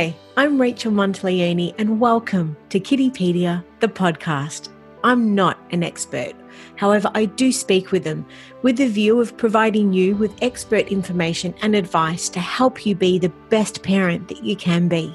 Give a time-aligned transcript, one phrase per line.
[0.00, 4.70] Hi, I'm Rachel Monteleone, and welcome to Kiddipedia, the podcast.
[5.04, 6.32] I'm not an expert.
[6.76, 8.24] However, I do speak with them
[8.62, 13.18] with the view of providing you with expert information and advice to help you be
[13.18, 15.14] the best parent that you can be.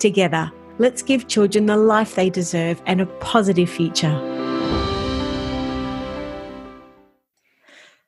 [0.00, 4.18] Together, let's give children the life they deserve and a positive future.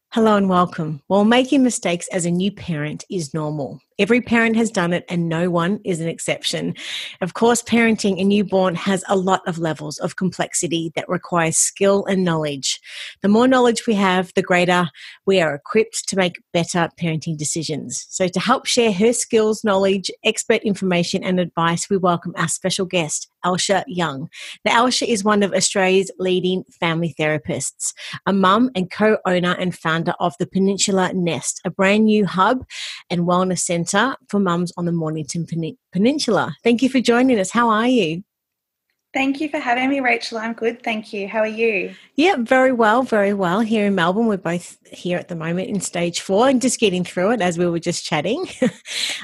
[0.08, 1.00] Hello and welcome.
[1.06, 5.28] While making mistakes as a new parent is normal, every parent has done it and
[5.28, 6.74] no one is an exception.
[7.20, 12.04] Of course, parenting a newborn has a lot of levels of complexity that requires skill
[12.06, 12.80] and knowledge.
[13.22, 14.88] The more knowledge we have, the greater
[15.26, 18.06] we are equipped to make better parenting decisions.
[18.08, 22.86] So, to help share her skills, knowledge, expert information, and advice, we welcome our special
[22.86, 24.28] guest, Elsha Young.
[24.64, 27.92] Now, Elsha is one of Australia's leading family therapists,
[28.26, 32.64] a mum and co owner and founder of the Peninsula Nest, a brand new hub
[33.10, 33.87] and wellness centre
[34.28, 35.46] for mums on the Mornington
[35.92, 36.54] Peninsula.
[36.62, 37.50] Thank you for joining us.
[37.50, 38.22] How are you?
[39.14, 40.36] Thank you for having me, Rachel.
[40.36, 40.82] I'm good.
[40.82, 41.28] Thank you.
[41.28, 41.94] How are you?
[42.16, 43.60] Yeah, very well, very well.
[43.60, 47.04] Here in Melbourne, we're both here at the moment in stage four and just getting
[47.04, 48.46] through it as we were just chatting.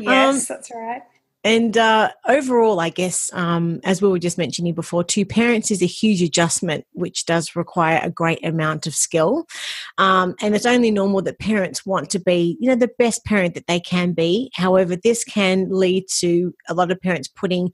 [0.00, 1.02] yes, um, that's right.
[1.44, 5.82] And uh, overall, I guess, um, as we were just mentioning before, two parents is
[5.82, 9.46] a huge adjustment, which does require a great amount of skill.
[9.98, 13.52] Um, and it's only normal that parents want to be, you know, the best parent
[13.54, 14.50] that they can be.
[14.54, 17.72] However, this can lead to a lot of parents putting, you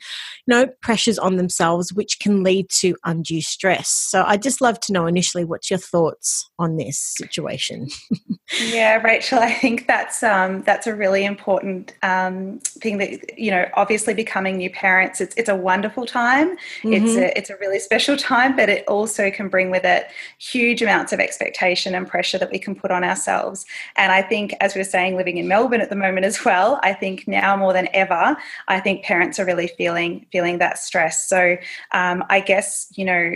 [0.48, 3.88] know, pressures on themselves, which can lead to undue stress.
[3.88, 7.88] So I'd just love to know initially what's your thoughts on this situation.
[8.66, 13.59] yeah, Rachel, I think that's um, that's a really important um, thing that you know
[13.60, 16.56] know, obviously becoming new parents, it's, it's a wonderful time.
[16.56, 16.92] Mm-hmm.
[16.92, 20.08] It's, a, it's a really special time, but it also can bring with it
[20.38, 23.66] huge amounts of expectation and pressure that we can put on ourselves.
[23.96, 26.80] And I think, as we are saying, living in Melbourne at the moment as well,
[26.82, 28.36] I think now more than ever,
[28.68, 31.28] I think parents are really feeling feeling that stress.
[31.28, 31.56] So
[31.92, 33.32] um, I guess, you know,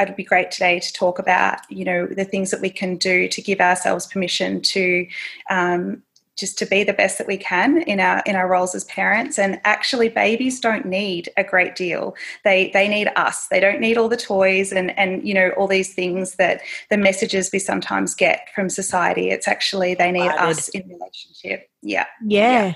[0.00, 3.28] it'd be great today to talk about you know the things that we can do
[3.28, 5.06] to give ourselves permission to
[5.50, 6.02] um,
[6.42, 9.38] just to be the best that we can in our in our roles as parents.
[9.38, 12.16] And actually babies don't need a great deal.
[12.42, 13.46] They they need us.
[13.46, 16.60] They don't need all the toys and and you know all these things that
[16.90, 19.30] the messages we sometimes get from society.
[19.30, 21.70] It's actually they need us in relationship.
[21.80, 22.06] Yeah.
[22.26, 22.74] Yeah, yeah.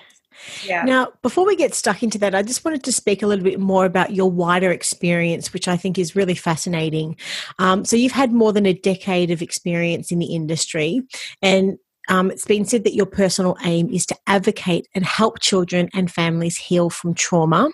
[0.65, 0.85] Yeah.
[0.85, 3.59] Now, before we get stuck into that, I just wanted to speak a little bit
[3.59, 7.17] more about your wider experience, which I think is really fascinating.
[7.59, 11.01] Um, so, you've had more than a decade of experience in the industry,
[11.41, 15.89] and um, it's been said that your personal aim is to advocate and help children
[15.95, 17.71] and families heal from trauma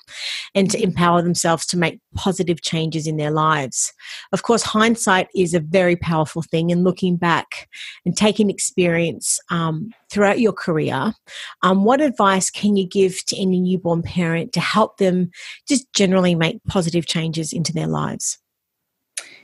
[0.54, 3.92] and to empower themselves to make positive changes in their lives.
[4.32, 7.68] Of course, hindsight is a very powerful thing, and looking back
[8.04, 11.14] and taking experience um, throughout your career,
[11.62, 15.30] um, what advice can you give to any newborn parent to help them
[15.66, 18.41] just generally make positive changes into their lives?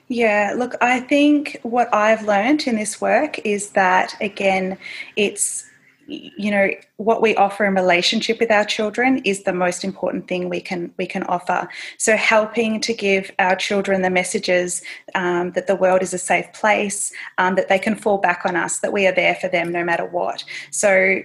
[0.08, 4.78] Yeah, look, I think what I've learned in this work is that, again,
[5.16, 5.64] it's
[6.10, 10.48] you know what we offer in relationship with our children is the most important thing
[10.48, 11.68] we can we can offer.
[11.98, 14.80] So helping to give our children the messages
[15.14, 18.56] um, that the world is a safe place um, that they can fall back on
[18.56, 20.44] us that we are there for them no matter what.
[20.70, 21.20] So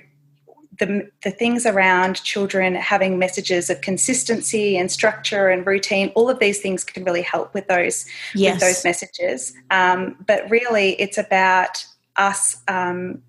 [0.79, 6.39] the, the things around children having messages of consistency and structure and routine, all of
[6.39, 8.53] these things can really help with those yes.
[8.53, 9.53] with those messages.
[9.71, 11.85] Um, but really, it's about
[12.17, 13.21] us um,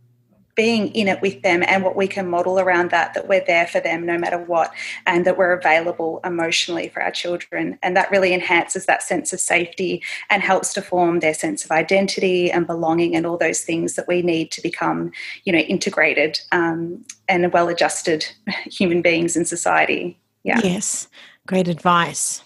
[0.54, 3.66] being in it with them and what we can model around that that we're there
[3.66, 4.72] for them no matter what
[5.06, 7.78] and that we're available emotionally for our children.
[7.82, 11.70] And that really enhances that sense of safety and helps to form their sense of
[11.70, 15.12] identity and belonging and all those things that we need to become
[15.44, 18.26] you know integrated um, and well adjusted
[18.64, 20.19] human beings in society.
[20.43, 20.60] Yeah.
[20.62, 21.09] Yes.
[21.47, 22.43] Great advice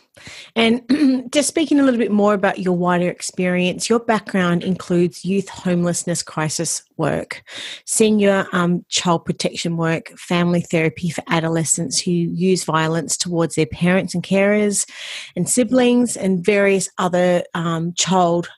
[0.56, 5.48] and just speaking a little bit more about your wider experience, your background includes youth
[5.48, 7.42] homelessness crisis work,
[7.84, 14.14] senior um, child protection work, family therapy for adolescents who use violence towards their parents
[14.14, 14.88] and carers
[15.36, 18.48] and siblings, and various other um, child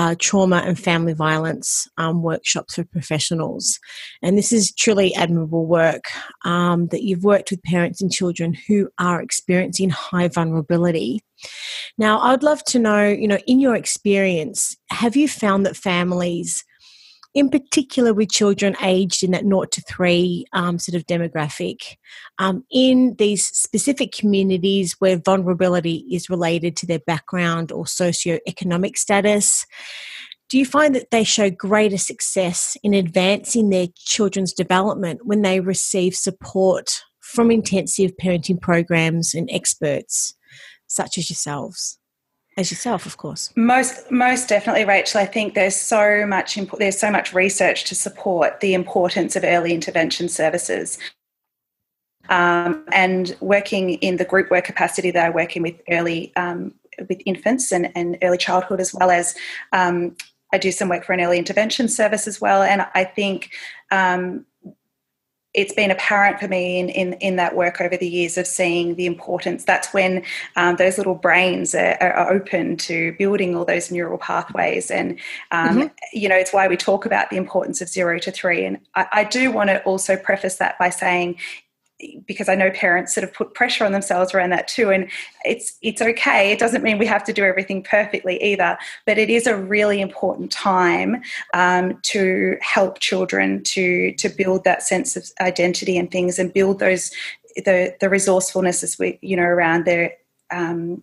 [0.00, 3.78] uh, trauma and family violence um, workshops for professionals.
[4.22, 6.04] And this is truly admirable work
[6.42, 11.20] um, that you've worked with parents and children who are experiencing high vulnerability.
[11.98, 16.64] Now, I'd love to know, you know, in your experience, have you found that families
[17.34, 21.96] in particular with children aged in that 0 to 3 um, sort of demographic,
[22.38, 29.66] um, in these specific communities where vulnerability is related to their background or socio-economic status,
[30.48, 35.60] do you find that they show greater success in advancing their children's development when they
[35.60, 40.34] receive support from intensive parenting programs and experts
[40.88, 41.99] such as yourselves?
[42.56, 43.52] As yourself, of course.
[43.56, 45.20] Most, most definitely, Rachel.
[45.20, 49.72] I think there's so much there's so much research to support the importance of early
[49.72, 50.98] intervention services.
[52.28, 56.74] Um, and working in the group work capacity that I work in with early um,
[57.08, 59.34] with infants and, and early childhood, as well as
[59.72, 60.16] um,
[60.52, 62.62] I do some work for an early intervention service as well.
[62.62, 63.50] And I think
[63.90, 64.44] um,
[65.52, 68.94] it's been apparent for me in, in, in, that work over the years of seeing
[68.94, 69.64] the importance.
[69.64, 70.22] That's when
[70.54, 74.92] um, those little brains are, are, open to building all those neural pathways.
[74.92, 75.18] And,
[75.50, 75.86] um, mm-hmm.
[76.12, 78.64] you know, it's why we talk about the importance of zero to three.
[78.64, 81.36] And I, I do want to also preface that by saying
[82.26, 84.90] because I know parents sort of put pressure on themselves around that too.
[84.90, 85.10] And
[85.44, 86.52] it's it's okay.
[86.52, 90.00] It doesn't mean we have to do everything perfectly either, but it is a really
[90.00, 91.22] important time
[91.54, 96.78] um, to help children to to build that sense of identity and things, and build
[96.78, 97.10] those
[97.56, 100.12] the the resourcefulness as we you know around their
[100.50, 101.02] um,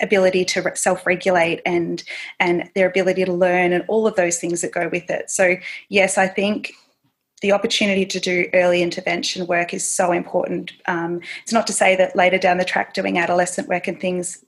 [0.00, 2.02] ability to self-regulate and
[2.40, 5.54] and their ability to learn and all of those things that go with it so
[5.90, 6.72] yes i think
[7.42, 10.72] the opportunity to do early intervention work is so important.
[10.86, 14.44] Um, it's not to say that later down the track doing adolescent work and things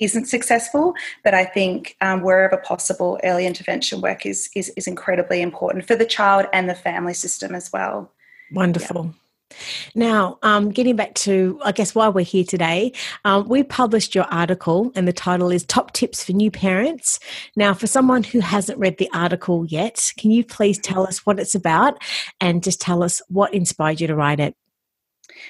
[0.00, 5.42] isn't successful, but I think um, wherever possible, early intervention work is, is, is incredibly
[5.42, 8.10] important for the child and the family system as well.
[8.50, 9.04] Wonderful.
[9.04, 9.12] Yeah.
[9.94, 12.92] Now, um, getting back to, I guess, why we're here today,
[13.24, 17.18] um, we published your article, and the title is Top Tips for New Parents.
[17.56, 21.38] Now, for someone who hasn't read the article yet, can you please tell us what
[21.40, 22.02] it's about
[22.40, 24.54] and just tell us what inspired you to write it?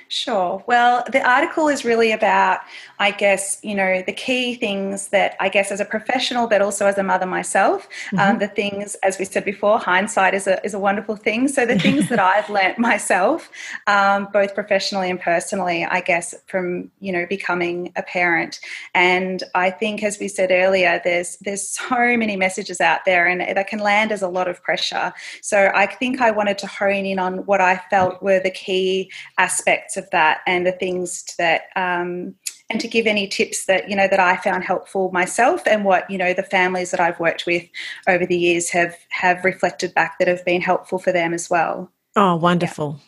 [0.08, 0.62] Sure.
[0.66, 2.60] Well, the article is really about,
[2.98, 6.86] I guess, you know, the key things that I guess as a professional, but also
[6.86, 8.30] as a mother myself, um, mm-hmm.
[8.32, 11.48] um, the things, as we said before, hindsight is a, is a wonderful thing.
[11.48, 13.50] So the things that I've learnt myself,
[13.86, 18.60] um, both professionally and personally, I guess, from, you know, becoming a parent.
[18.94, 23.40] And I think, as we said earlier, there's, there's so many messages out there and
[23.56, 25.12] that can land as a lot of pressure.
[25.40, 29.10] So I think I wanted to hone in on what I felt were the key
[29.38, 32.34] aspects aspects of that and the things that um,
[32.68, 36.10] and to give any tips that you know that I found helpful myself and what
[36.10, 37.66] you know the families that I've worked with
[38.08, 41.90] over the years have have reflected back that have been helpful for them as well.
[42.16, 42.96] Oh, wonderful.
[42.98, 43.04] Yeah.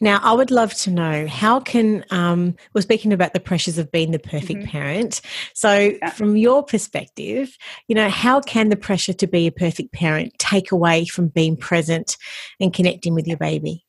[0.00, 3.90] Now, I would love to know how can um, we're speaking about the pressures of
[3.92, 4.68] being the perfect mm-hmm.
[4.68, 5.20] parent.
[5.54, 6.10] So, yeah.
[6.10, 7.56] from your perspective,
[7.86, 11.56] you know, how can the pressure to be a perfect parent take away from being
[11.56, 12.16] present
[12.58, 13.84] and connecting with your baby?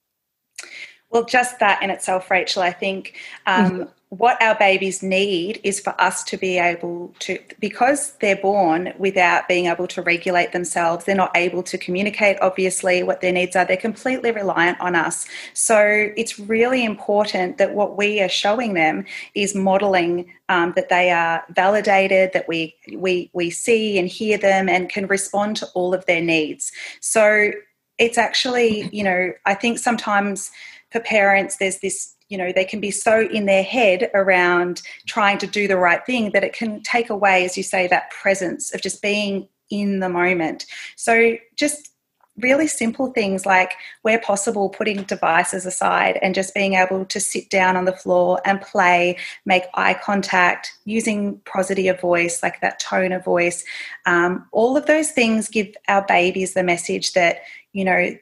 [1.11, 3.15] Well, just that in itself, Rachel, I think
[3.45, 3.83] um, mm-hmm.
[4.09, 9.47] what our babies need is for us to be able to, because they're born without
[9.47, 13.63] being able to regulate themselves, they're not able to communicate, obviously, what their needs are.
[13.63, 15.25] They're completely reliant on us.
[15.53, 19.05] So it's really important that what we are showing them
[19.35, 24.67] is modeling um, that they are validated, that we, we, we see and hear them
[24.67, 26.71] and can respond to all of their needs.
[26.99, 27.51] So
[27.97, 30.51] it's actually, you know, I think sometimes
[30.95, 35.38] for parents, there's this, you know, they can be so in their head around trying
[35.39, 38.74] to do the right thing that it can take away, as you say, that presence
[38.74, 40.65] of just being in the moment.
[40.95, 41.89] So just
[42.38, 47.50] really simple things like where possible putting devices aside and just being able to sit
[47.50, 52.77] down on the floor and play make eye contact using prosody of voice like that
[52.77, 53.63] tone of voice
[54.05, 57.38] um, all of those things give our babies the message that
[57.72, 58.13] you know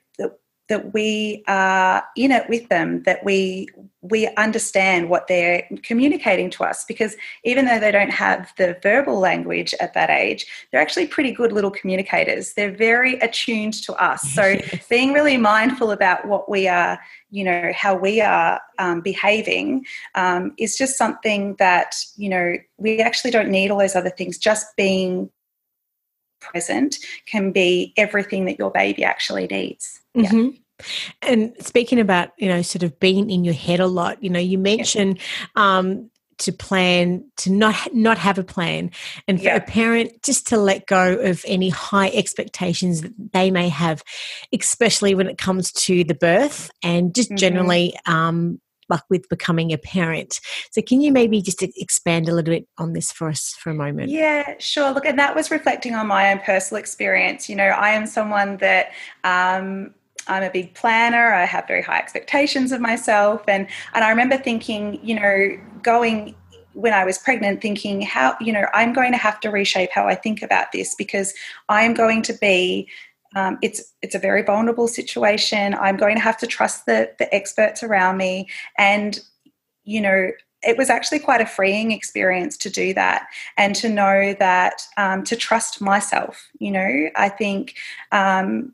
[0.69, 3.67] that we are in it with them that we
[4.01, 6.83] we understand what they're communicating to us.
[6.83, 7.15] Because
[7.45, 11.51] even though they don't have the verbal language at that age they're actually pretty good
[11.51, 12.53] little communicators.
[12.53, 14.21] They're very attuned to us.
[14.43, 14.57] So
[14.89, 20.53] being really mindful about what we are you know how we are um, behaving um,
[20.57, 24.37] is just something that you know we actually don't need all those other things.
[24.37, 25.29] Just being
[26.43, 30.01] present can be everything that your baby actually needs.
[30.15, 30.37] Mm-hmm.
[30.37, 30.49] Yeah.
[31.21, 34.39] And speaking about, you know, sort of being in your head a lot, you know,
[34.39, 35.19] you mentioned
[35.55, 36.09] um,
[36.39, 38.91] to plan to not not have a plan
[39.27, 39.55] and for yeah.
[39.55, 44.03] a parent just to let go of any high expectations that they may have
[44.51, 47.37] especially when it comes to the birth and just mm-hmm.
[47.37, 48.59] generally um,
[48.89, 50.39] like with becoming a parent.
[50.71, 53.75] So, can you maybe just expand a little bit on this for us for a
[53.75, 54.09] moment?
[54.09, 54.91] Yeah, sure.
[54.91, 57.49] Look, and that was reflecting on my own personal experience.
[57.49, 58.91] You know, I am someone that.
[59.23, 59.93] Um,
[60.25, 61.33] I'm a big planner.
[61.33, 66.33] I have very high expectations of myself, and and I remember thinking, you know, going
[66.73, 70.07] when I was pregnant, thinking how you know I'm going to have to reshape how
[70.07, 71.33] I think about this because
[71.69, 72.87] I am going to be
[73.35, 75.73] um, it's it's a very vulnerable situation.
[75.75, 78.47] I'm going to have to trust the the experts around me,
[78.77, 79.19] and
[79.83, 84.33] you know, it was actually quite a freeing experience to do that and to know
[84.39, 86.49] that um, to trust myself.
[86.59, 87.75] You know, I think.
[88.11, 88.73] Um,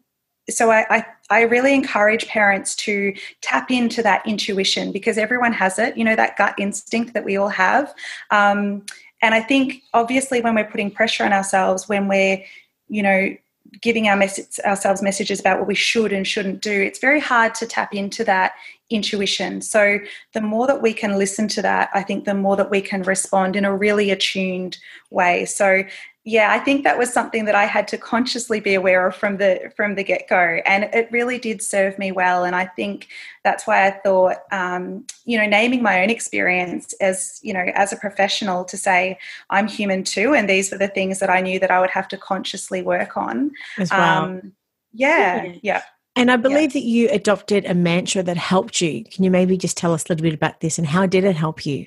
[0.50, 5.78] so I, I, I really encourage parents to tap into that intuition because everyone has
[5.78, 5.96] it.
[5.96, 7.94] You know that gut instinct that we all have.
[8.32, 8.86] Um,
[9.22, 12.44] and I think obviously when we're putting pressure on ourselves, when we're
[12.88, 13.36] you know
[13.82, 14.22] giving our
[14.66, 18.24] ourselves messages about what we should and shouldn't do, it's very hard to tap into
[18.24, 18.54] that
[18.90, 19.62] intuition.
[19.62, 20.00] So,
[20.34, 23.04] the more that we can listen to that, I think the more that we can
[23.04, 24.78] respond in a really attuned
[25.12, 25.46] way.
[25.46, 25.84] So,
[26.26, 29.38] yeah, I think that was something that I had to consciously be aware of from
[29.38, 32.44] the from the get go, and it really did serve me well.
[32.44, 33.08] And I think
[33.44, 37.94] that's why I thought, um, you know, naming my own experience as you know as
[37.94, 39.18] a professional to say
[39.50, 42.10] I'm human too, and these were the things that I knew that I would have
[42.10, 43.52] to consciously work on.
[43.78, 44.24] As well.
[44.24, 44.54] Um,
[44.94, 45.54] yeah, yeah.
[45.64, 45.82] yeah.
[46.16, 46.82] And I believe yeah.
[46.82, 49.06] that you adopted a mantra that helped you.
[49.06, 51.38] Can you maybe just tell us a little bit about this and how did it
[51.38, 51.86] help you?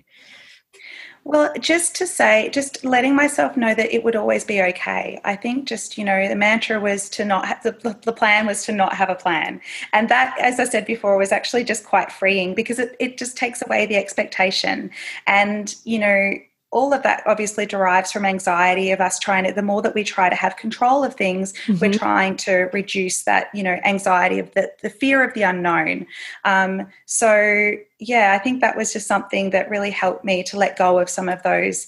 [1.24, 5.20] Well, just to say, just letting myself know that it would always be okay.
[5.24, 8.64] I think just, you know, the mantra was to not have the, the plan was
[8.64, 9.60] to not have a plan.
[9.92, 13.36] And that, as I said before, was actually just quite freeing because it, it just
[13.36, 14.90] takes away the expectation.
[15.28, 16.32] And, you know,
[16.72, 20.02] all of that obviously derives from anxiety of us trying to the more that we
[20.02, 21.78] try to have control of things mm-hmm.
[21.78, 26.06] we're trying to reduce that you know anxiety of the, the fear of the unknown.
[26.44, 30.76] Um, so yeah i think that was just something that really helped me to let
[30.76, 31.86] go of some of those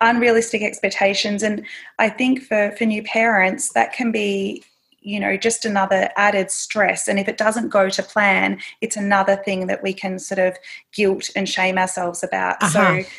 [0.00, 1.42] unrealistic expectations.
[1.42, 1.64] And
[1.98, 4.64] i think for for new parents that can be
[5.00, 7.06] you know just another added stress.
[7.06, 10.56] And if it doesn't go to plan it's another thing that we can sort of
[10.92, 12.56] guilt and shame ourselves about.
[12.62, 13.02] Uh-huh.
[13.02, 13.10] so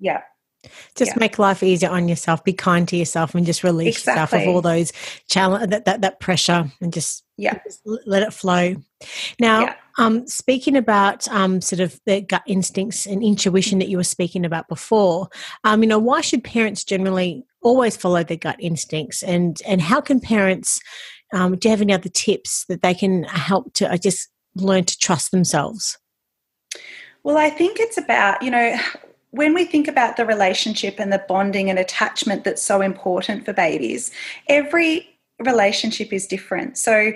[0.00, 0.22] yeah
[0.94, 1.20] just yeah.
[1.20, 2.44] make life easier on yourself.
[2.44, 4.38] Be kind to yourself, and just release exactly.
[4.40, 4.92] yourself of all those
[5.28, 8.76] challenge that, that that pressure, and just yeah, just let it flow.
[9.38, 9.74] Now, yeah.
[9.98, 14.44] um, speaking about um, sort of the gut instincts and intuition that you were speaking
[14.44, 15.28] about before,
[15.64, 20.00] um, you know, why should parents generally always follow their gut instincts, and and how
[20.00, 20.80] can parents?
[21.32, 24.84] Um, do you have any other tips that they can help to uh, just learn
[24.84, 25.98] to trust themselves?
[27.24, 28.78] Well, I think it's about, you know,
[29.36, 33.52] when we think about the relationship and the bonding and attachment that's so important for
[33.52, 34.10] babies,
[34.48, 36.78] every relationship is different.
[36.78, 37.12] So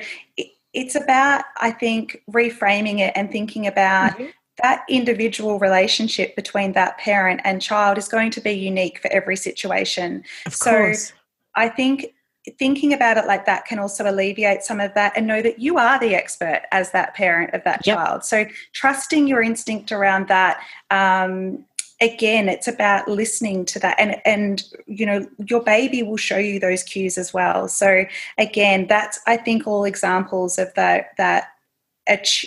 [0.72, 4.26] it's about, I think, reframing it and thinking about mm-hmm.
[4.62, 9.36] that individual relationship between that parent and child is going to be unique for every
[9.36, 10.22] situation.
[10.46, 11.12] Of so course.
[11.56, 12.14] I think
[12.58, 15.76] thinking about it like that can also alleviate some of that and know that you
[15.76, 17.98] are the expert as that parent of that yep.
[17.98, 18.24] child.
[18.24, 20.60] So trusting your instinct around that
[20.90, 21.64] um,
[22.00, 23.96] again it's about listening to that.
[23.98, 27.68] And and you know your baby will show you those cues as well.
[27.68, 28.04] So
[28.38, 31.48] again that's i think all examples of that that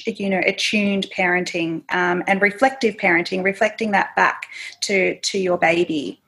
[0.06, 4.48] you know attuned parenting um, and reflective parenting reflecting that back
[4.82, 6.22] to to your baby.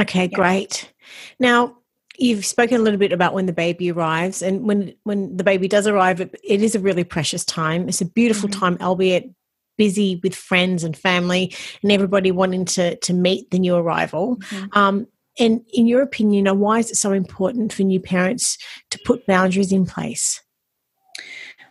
[0.00, 0.36] Okay yeah.
[0.36, 0.92] great.
[1.38, 1.76] Now
[2.18, 5.68] you've spoken a little bit about when the baby arrives and when when the baby
[5.68, 7.88] does arrive it, it is a really precious time.
[7.88, 8.60] It's a beautiful mm-hmm.
[8.60, 9.30] time albeit
[9.78, 14.36] busy with friends and family and everybody wanting to to meet the new arrival.
[14.36, 14.78] Mm-hmm.
[14.78, 15.06] Um,
[15.38, 18.58] and in your opinion, why is it so important for new parents
[18.90, 20.42] to put boundaries in place?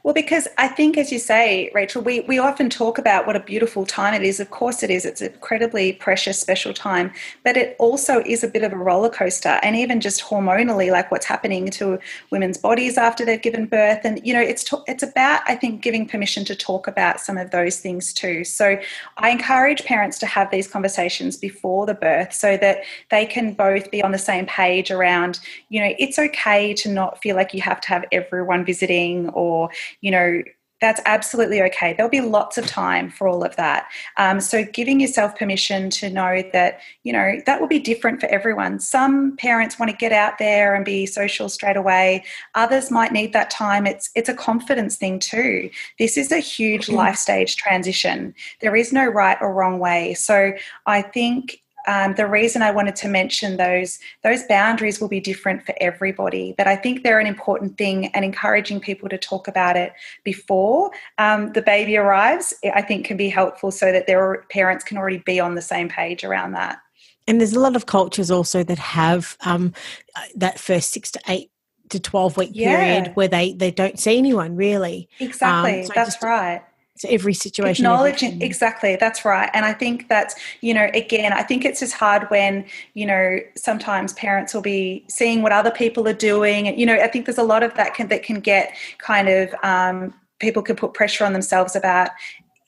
[0.08, 3.42] Well, because I think, as you say, Rachel, we, we often talk about what a
[3.42, 4.40] beautiful time it is.
[4.40, 5.04] Of course, it is.
[5.04, 7.12] It's an incredibly precious, special time.
[7.44, 9.60] But it also is a bit of a roller coaster.
[9.64, 12.00] And even just hormonally, like what's happening to
[12.32, 14.00] women's bodies after they've given birth.
[14.06, 17.38] And, you know, it's, to, it's about, I think, giving permission to talk about some
[17.38, 18.46] of those things too.
[18.46, 18.80] So
[19.18, 23.92] I encourage parents to have these conversations before the birth so that they can both
[23.92, 27.60] be on the same page around, you know, it's okay to not feel like you
[27.60, 29.70] have to have everyone visiting or,
[30.02, 30.42] you know,
[30.80, 31.94] that's absolutely okay.
[31.94, 33.88] There'll be lots of time for all of that.
[34.18, 38.28] Um, so, giving yourself permission to know that, you know, that will be different for
[38.28, 38.80] everyone.
[38.80, 42.24] Some parents want to get out there and be social straight away.
[42.54, 43.88] Others might need that time.
[43.88, 45.70] It's it's a confidence thing too.
[45.98, 46.96] This is a huge mm-hmm.
[46.96, 48.36] life stage transition.
[48.62, 50.14] There is no right or wrong way.
[50.14, 50.54] So,
[50.86, 55.66] I think um, the reason I wanted to mention those those boundaries will be different
[55.66, 56.54] for everybody.
[56.58, 60.92] But I think they're an important thing, and encouraging people to talk about it before
[61.18, 65.20] um, the baby arrives, I think, can be helpful so that their parents can already
[65.20, 66.80] be on the same page around that.
[67.28, 69.74] And there's a lot of cultures also that have um,
[70.36, 71.52] that first six to eight
[71.90, 72.76] to 12 week yeah.
[72.76, 76.62] period where they they don't see anyone really exactly um, so that's just, right
[76.98, 77.86] So every situation.
[77.86, 79.50] Acknowledging, every exactly, that's right.
[79.54, 83.40] And I think that's, you know, again, I think it's just hard when, you know,
[83.56, 86.68] sometimes parents will be seeing what other people are doing.
[86.68, 89.30] And, you know, I think there's a lot of that can, that can get kind
[89.30, 92.10] of, um, people can put pressure on themselves about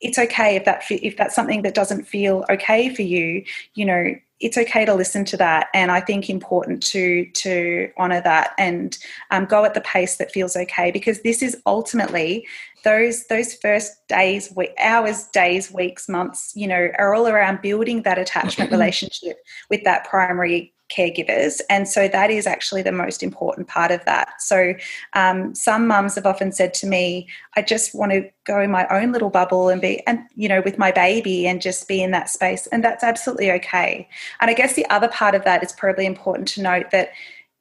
[0.01, 3.43] it's okay if that if that's something that doesn't feel okay for you
[3.75, 8.21] you know it's okay to listen to that and i think important to to honor
[8.21, 8.97] that and
[9.31, 12.47] um, go at the pace that feels okay because this is ultimately
[12.83, 18.17] those those first days hours days weeks months you know are all around building that
[18.17, 19.37] attachment relationship
[19.69, 21.61] with that primary caregivers.
[21.69, 24.41] And so that is actually the most important part of that.
[24.41, 24.73] So
[25.13, 28.87] um, some mums have often said to me, I just want to go in my
[28.87, 32.11] own little bubble and be, and, you know, with my baby and just be in
[32.11, 32.67] that space.
[32.67, 34.09] And that's absolutely okay.
[34.41, 37.11] And I guess the other part of that is probably important to note that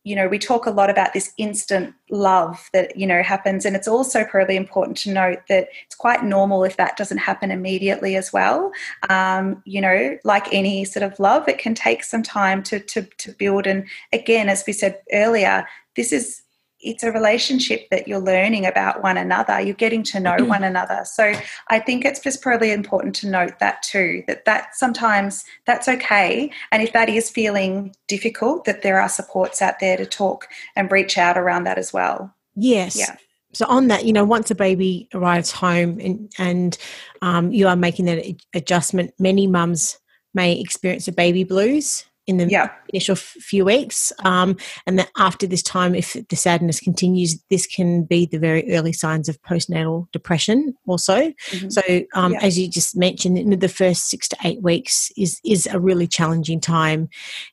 [0.08, 3.76] you know we talk a lot about this instant love that you know happens and
[3.76, 8.16] it's also probably important to note that it's quite normal if that doesn't happen immediately
[8.16, 8.72] as well.
[9.10, 13.02] Um, you know like any sort of love it can take some time to to,
[13.02, 16.42] to build and again as we said earlier this is
[16.80, 19.60] it's a relationship that you're learning about one another.
[19.60, 21.04] You're getting to know one another.
[21.04, 21.32] So
[21.68, 26.50] i think it's just probably important to note that too that that sometimes that's okay.
[26.70, 30.90] And if that is feeling difficult that there are supports out there to talk and
[30.90, 32.34] reach out around that as well.
[32.54, 32.96] Yes.
[32.96, 33.16] Yeah.
[33.52, 36.78] So on that you know once a baby arrives home and and
[37.22, 39.98] um, you are making that adjustment many mums
[40.34, 42.70] may experience a baby blues in the yeah.
[42.90, 44.12] initial few weeks.
[44.24, 44.56] Um,
[44.86, 48.92] and that after this time, if the sadness continues, this can be the very early
[48.92, 51.32] signs of postnatal depression also.
[51.50, 51.70] Mm-hmm.
[51.70, 51.82] So
[52.14, 52.40] um, yeah.
[52.42, 56.06] as you just mentioned, in the first six to eight weeks is, is a really
[56.06, 57.08] challenging time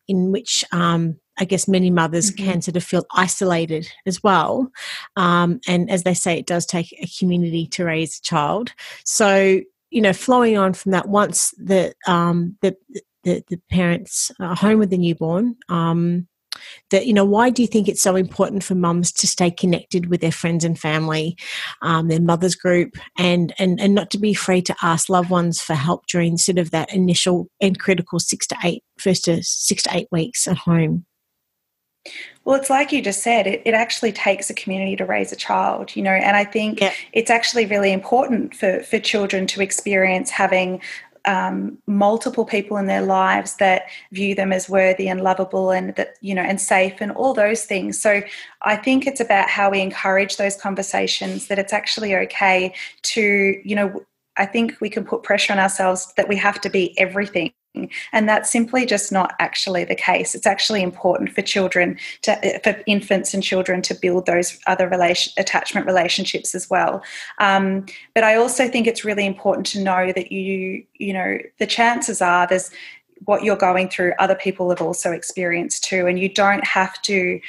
[0.10, 2.46] in which um, I guess many mothers mm-hmm.
[2.46, 4.70] can sort of feel isolated as well.
[5.16, 8.72] Um, and as they say, it does take a community to raise a child.
[9.06, 12.76] So, you know, flowing on from that, once the um, the
[13.26, 15.58] the, the parents are home with the newborn.
[15.68, 16.28] Um,
[16.90, 20.10] that you know why do you think it's so important for mums to stay connected
[20.10, 21.36] with their friends and family
[21.82, 25.62] um, their mothers group and, and and not to be afraid to ask loved ones
[25.62, 29.84] for help during sort of that initial and critical six to eight first to six
[29.84, 31.06] to eight weeks at home
[32.44, 35.36] well, it's like you just said, it, it actually takes a community to raise a
[35.36, 36.94] child, you know, and I think yeah.
[37.14, 40.82] it's actually really important for, for children to experience having
[41.26, 46.16] um, multiple people in their lives that view them as worthy and lovable and that
[46.22, 48.00] you know and safe and all those things.
[48.00, 48.22] So
[48.66, 53.76] i think it's about how we encourage those conversations that it's actually okay to you
[53.76, 54.04] know
[54.38, 57.52] i think we can put pressure on ourselves that we have to be everything
[58.12, 60.36] and that's simply just not actually the case.
[60.36, 65.34] It's actually important for children, to, for infants and children to build those other relation,
[65.38, 67.04] attachment relationships as well.
[67.40, 71.68] Um, but I also think it's really important to know that you, you know, the
[71.68, 72.72] chances are there's
[73.24, 77.40] what you're going through, other people have also experienced too, and you don't have to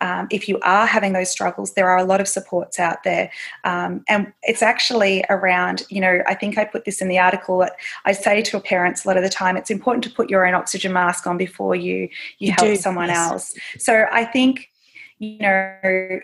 [0.00, 3.30] um, if you are having those struggles, there are a lot of supports out there.
[3.64, 7.58] Um, and it's actually around, you know, I think I put this in the article.
[7.58, 10.46] That I say to parents a lot of the time, it's important to put your
[10.46, 12.08] own oxygen mask on before you,
[12.38, 12.76] you, you help do.
[12.76, 13.30] someone yes.
[13.30, 13.54] else.
[13.78, 14.70] So I think,
[15.18, 16.20] you know,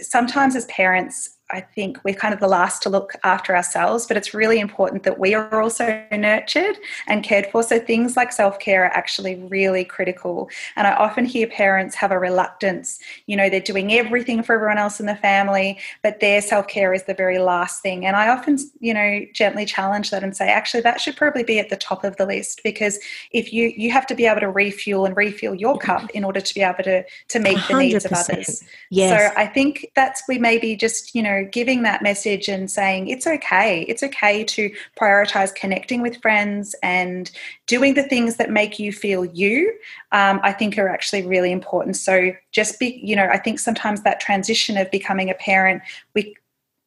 [0.00, 4.16] sometimes as parents, I think we're kind of the last to look after ourselves, but
[4.16, 7.62] it's really important that we are also nurtured and cared for.
[7.62, 10.48] So things like self care are actually really critical.
[10.76, 14.78] And I often hear parents have a reluctance, you know, they're doing everything for everyone
[14.78, 18.06] else in the family, but their self care is the very last thing.
[18.06, 21.58] And I often, you know, gently challenge that and say, actually, that should probably be
[21.58, 22.98] at the top of the list because
[23.32, 26.40] if you you have to be able to refuel and refill your cup in order
[26.40, 28.64] to be able to to meet the needs of others.
[28.90, 29.32] Yes.
[29.32, 33.26] So I think that's we maybe just, you know, giving that message and saying it's
[33.26, 33.82] okay.
[33.82, 37.30] It's okay to prioritize connecting with friends and
[37.66, 39.72] doing the things that make you feel you,
[40.12, 41.96] um, I think are actually really important.
[41.96, 45.82] So just be, you know, I think sometimes that transition of becoming a parent,
[46.14, 46.36] we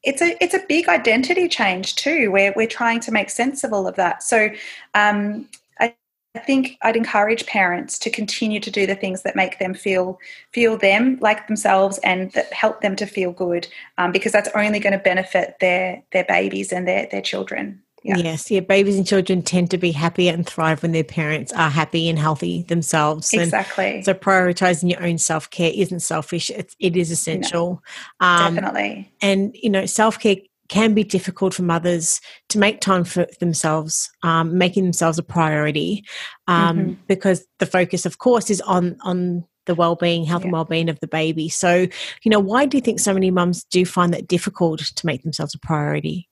[0.06, 3.74] it's a it's a big identity change too where we're trying to make sense of
[3.74, 4.50] all of that so
[4.94, 5.48] um,
[6.36, 10.20] I think I'd encourage parents to continue to do the things that make them feel
[10.52, 13.68] feel them like themselves and that help them to feel good,
[13.98, 17.82] um, because that's only going to benefit their their babies and their their children.
[18.04, 18.18] Yeah.
[18.18, 21.72] Yes, yeah, babies and children tend to be happier and thrive when their parents are
[21.72, 23.34] happy and healthy themselves.
[23.34, 23.96] Exactly.
[23.96, 27.82] And so prioritizing your own self care isn't selfish; it's, it is essential.
[28.22, 29.12] No, um, definitely.
[29.22, 30.36] And you know, self care
[30.70, 36.04] can be difficult for mothers to make time for themselves, um, making themselves a priority,
[36.48, 36.94] um, mm-hmm.
[37.08, 40.46] because the focus, of course, is on on the well-being, health yeah.
[40.46, 41.50] and well-being of the baby.
[41.50, 41.88] So,
[42.24, 45.24] you know, why do you think so many mums do find that difficult to make
[45.24, 46.30] themselves a priority?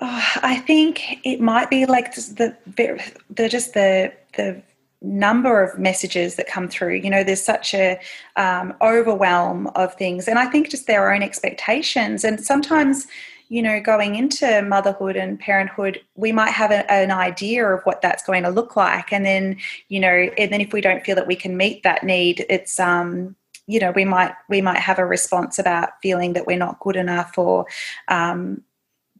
[0.00, 4.62] Oh, I think it might be like the the just the the
[5.02, 6.94] number of messages that come through.
[6.94, 7.98] You know, there's such a
[8.36, 12.24] um, overwhelm of things, and I think just their own expectations.
[12.24, 13.06] And sometimes,
[13.48, 18.00] you know, going into motherhood and parenthood, we might have a, an idea of what
[18.00, 19.56] that's going to look like, and then,
[19.88, 22.78] you know, and then if we don't feel that we can meet that need, it's
[22.80, 23.36] um,
[23.66, 26.96] you know, we might we might have a response about feeling that we're not good
[26.96, 27.66] enough, or,
[28.08, 28.62] um,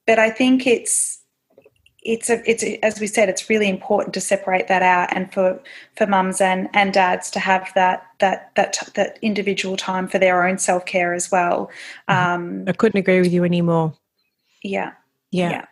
[0.07, 1.22] but I think it's
[2.05, 5.33] it's a, it's a, as we said, it's really important to separate that out, and
[5.33, 5.61] for
[5.97, 10.47] for mums and and dads to have that that that that individual time for their
[10.47, 11.71] own self care as well.
[12.09, 12.35] Mm-hmm.
[12.35, 13.95] Um, I couldn't agree with you anymore.
[14.63, 14.93] Yeah,
[15.31, 15.51] yeah.
[15.51, 15.67] yeah.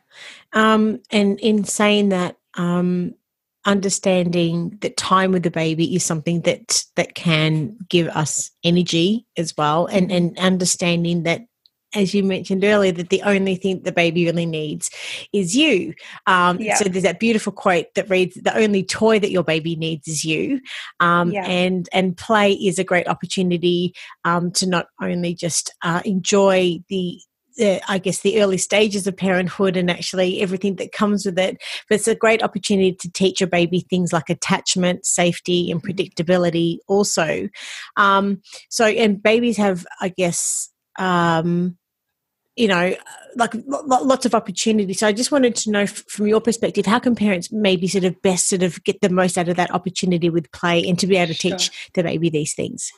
[0.53, 3.15] Um, and in saying that, um,
[3.67, 9.57] understanding that time with the baby is something that that can give us energy as
[9.57, 10.17] well, and mm-hmm.
[10.17, 11.47] and understanding that
[11.95, 14.91] as you mentioned earlier, that the only thing the baby really needs
[15.33, 15.95] is you.
[16.27, 16.77] Um, yeah.
[16.77, 20.25] So there's that beautiful quote that reads, "The only toy that your baby needs is
[20.25, 20.61] you,"
[21.01, 21.45] um, yeah.
[21.45, 27.21] and and play is a great opportunity um, to not only just uh, enjoy the
[27.57, 31.59] the, I guess the early stages of parenthood and actually everything that comes with it.
[31.89, 35.91] But it's a great opportunity to teach your baby things like attachment, safety, and mm-hmm.
[35.91, 36.79] predictability.
[36.89, 37.49] Also,
[37.97, 41.77] um, so and babies have, I guess, um,
[42.57, 42.95] you know,
[43.37, 44.93] like lots of opportunity.
[44.93, 48.21] So I just wanted to know from your perspective, how can parents maybe sort of
[48.23, 51.17] best sort of get the most out of that opportunity with play and to be
[51.17, 51.53] able to sure.
[51.53, 52.93] teach the baby these things?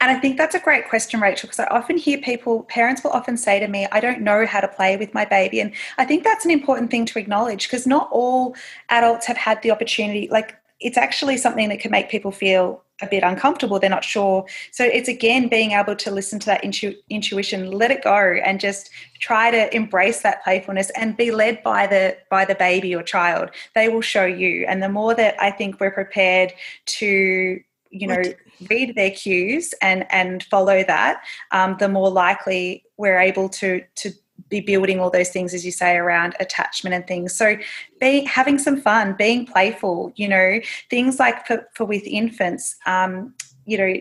[0.00, 3.10] And I think that's a great question, Rachel, because I often hear people, parents will
[3.10, 5.60] often say to me, I don't know how to play with my baby.
[5.60, 8.54] And I think that's an important thing to acknowledge because not all
[8.90, 10.28] adults have had the opportunity.
[10.30, 13.78] Like, it's actually something that can make people feel a bit uncomfortable.
[13.78, 14.46] They're not sure.
[14.72, 18.58] So it's again being able to listen to that intu- intuition let it go and
[18.58, 23.02] just try to embrace that playfulness and be led by the by the baby or
[23.02, 23.50] child.
[23.74, 24.64] They will show you.
[24.66, 26.52] And the more that i think we're prepared
[26.86, 27.60] to
[27.90, 28.22] you know
[28.70, 34.12] read their cues and and follow that um, the more likely we're able to to
[34.48, 37.56] be building all those things as you say around attachment and things so
[38.00, 43.34] be having some fun being playful you know things like for, for with infants um,
[43.64, 43.94] you know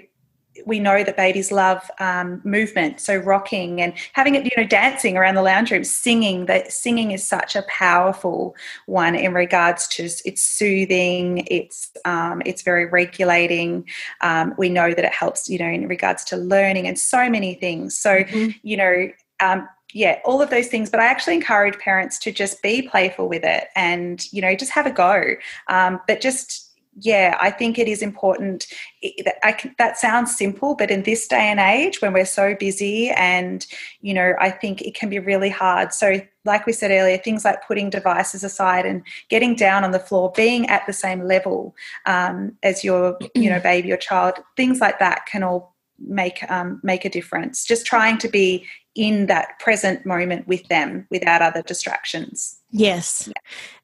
[0.66, 5.18] we know that babies love um, movement, so rocking and having it, you know, dancing
[5.18, 6.46] around the lounge room, singing.
[6.46, 8.56] That singing is such a powerful
[8.86, 13.88] one in regards to it's soothing, it's um, it's very regulating.
[14.22, 17.56] Um, we know that it helps, you know, in regards to learning and so many
[17.56, 18.00] things.
[18.00, 18.52] So, mm-hmm.
[18.64, 19.10] you know,
[19.42, 20.90] um, yeah, all of those things.
[20.90, 24.72] But I actually encourage parents to just be playful with it and, you know, just
[24.72, 25.36] have a go.
[25.68, 26.64] Um, but just,
[27.02, 28.68] yeah, I think it is important.
[29.02, 33.66] Can, that sounds simple, but in this day and age when we're so busy, and,
[34.00, 35.92] you know, I think it can be really hard.
[35.92, 40.00] So, like we said earlier, things like putting devices aside and getting down on the
[40.00, 44.80] floor, being at the same level um, as your, you know, baby or child, things
[44.80, 47.66] like that can all make um, make a difference.
[47.66, 52.58] Just trying to be in that present moment with them without other distractions.
[52.72, 53.28] Yes.
[53.28, 53.34] Yeah.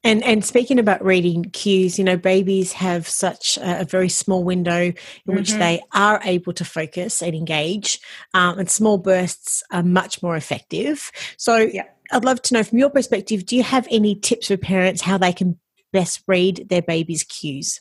[0.03, 4.43] And and speaking about reading cues, you know, babies have such a, a very small
[4.43, 5.35] window in mm-hmm.
[5.35, 7.99] which they are able to focus and engage,
[8.33, 11.11] um, and small bursts are much more effective.
[11.37, 11.85] So, yeah.
[12.13, 15.17] I'd love to know from your perspective, do you have any tips for parents how
[15.17, 15.57] they can
[15.93, 17.79] best read their baby's cues?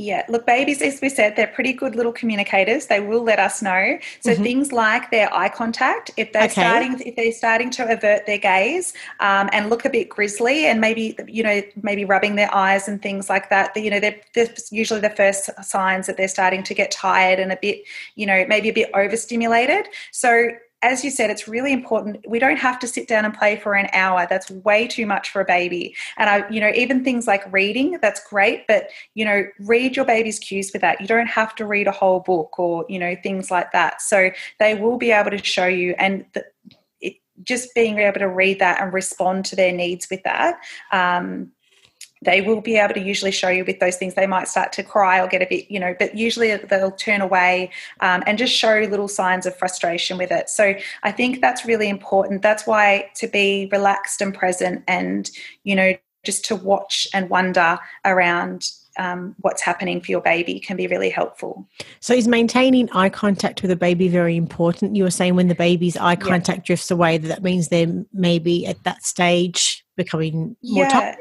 [0.00, 2.86] Yeah, look, babies, as we said, they're pretty good little communicators.
[2.86, 3.98] They will let us know.
[4.20, 4.42] So mm-hmm.
[4.42, 6.62] things like their eye contact, if they're okay.
[6.62, 10.80] starting, if they're starting to avert their gaze um, and look a bit grisly, and
[10.80, 13.76] maybe you know maybe rubbing their eyes and things like that.
[13.76, 17.52] You know, they're, they're usually the first signs that they're starting to get tired and
[17.52, 17.82] a bit,
[18.14, 19.86] you know, maybe a bit overstimulated.
[20.12, 20.48] So
[20.82, 22.24] as you said, it's really important.
[22.26, 24.26] We don't have to sit down and play for an hour.
[24.28, 25.94] That's way too much for a baby.
[26.16, 30.06] And I, you know, even things like reading, that's great, but you know, read your
[30.06, 31.00] baby's cues for that.
[31.00, 34.00] You don't have to read a whole book or, you know, things like that.
[34.00, 36.44] So they will be able to show you and the,
[37.00, 40.60] it, just being able to read that and respond to their needs with that
[40.92, 41.52] um,
[42.22, 44.14] they will be able to usually show you with those things.
[44.14, 47.20] They might start to cry or get a bit, you know, but usually they'll turn
[47.20, 50.50] away um, and just show little signs of frustration with it.
[50.50, 52.42] So I think that's really important.
[52.42, 55.30] That's why to be relaxed and present and,
[55.64, 60.76] you know, just to watch and wonder around um, what's happening for your baby can
[60.76, 61.66] be really helpful.
[62.00, 64.94] So, is maintaining eye contact with a baby very important?
[64.96, 66.64] You were saying when the baby's eye contact yeah.
[66.66, 71.16] drifts away, that, that means they're maybe at that stage becoming more yeah.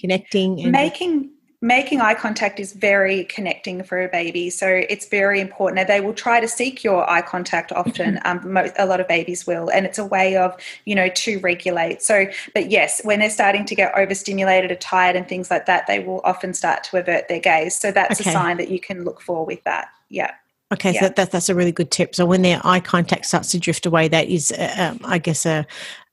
[0.00, 1.30] Connecting and making
[1.60, 6.00] making eye contact is very connecting for a baby so it's very important and they
[6.00, 8.46] will try to seek your eye contact often mm-hmm.
[8.46, 11.40] um, most, a lot of babies will and it's a way of you know to
[11.40, 15.66] regulate so but yes when they're starting to get overstimulated or tired and things like
[15.66, 18.30] that they will often start to avert their gaze so that's okay.
[18.30, 20.30] a sign that you can look for with that yeah
[20.70, 21.00] Okay, yeah.
[21.00, 22.14] so that, that's a really good tip.
[22.14, 25.46] So when their eye contact starts to drift away, that is, uh, um, I guess,
[25.46, 25.66] a,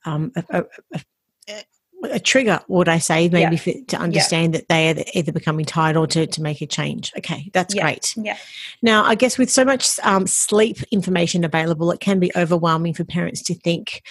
[0.05, 0.99] um, a, a,
[2.11, 3.73] a trigger, would I say, maybe yeah.
[3.87, 4.59] to understand yeah.
[4.59, 7.11] that they are either becoming tired or to, to make a change.
[7.17, 7.83] Okay, that's yeah.
[7.83, 8.13] great.
[8.17, 8.37] Yeah.
[8.81, 13.03] Now, I guess with so much um, sleep information available, it can be overwhelming for
[13.03, 14.01] parents to think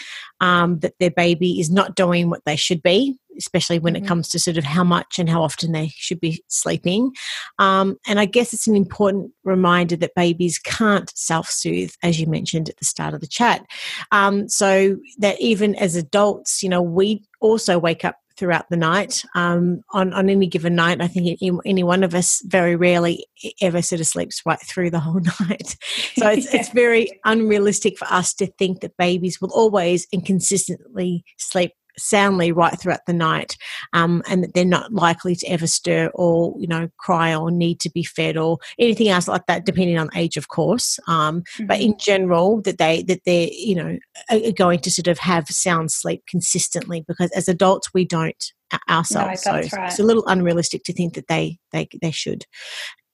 [0.40, 4.04] um, that their baby is not doing what they should be especially when mm-hmm.
[4.04, 7.12] it comes to sort of how much and how often they should be sleeping.
[7.58, 12.26] Um, and I guess it's an important reminder that babies can't self soothe, as you
[12.26, 13.64] mentioned at the start of the chat.
[14.12, 19.22] Um, so that even as adults, you know, we also wake up throughout the night.
[19.34, 23.26] Um, on, on any given night, I think any one of us very rarely
[23.60, 25.76] ever sort of sleeps right through the whole night.
[26.16, 26.60] So it's, yeah.
[26.60, 32.52] it's very unrealistic for us to think that babies will always and consistently sleep soundly
[32.52, 33.56] right throughout the night
[33.92, 37.80] um, and that they're not likely to ever stir or you know cry or need
[37.80, 41.66] to be fed or anything else like that depending on age of course um, mm-hmm.
[41.66, 43.98] but in general that they that they're you know
[44.30, 48.52] are going to sort of have sound sleep consistently because as adults we don't
[48.88, 49.90] ourselves no, so right.
[49.90, 52.44] it's a little unrealistic to think that they they they should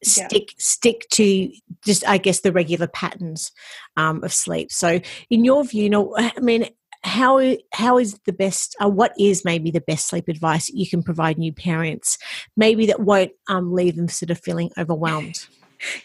[0.03, 0.55] stick yeah.
[0.59, 1.51] stick to
[1.85, 3.53] just i guess the regular patterns
[3.97, 6.67] um, of sleep so in your view you know i mean
[7.03, 11.03] how how is the best uh, what is maybe the best sleep advice you can
[11.03, 12.19] provide new parents
[12.57, 15.47] maybe that won't um, leave them sort of feeling overwhelmed